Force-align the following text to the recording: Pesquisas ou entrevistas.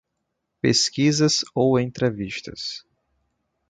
Pesquisas 0.63 1.45
ou 1.53 1.79
entrevistas. 1.79 2.83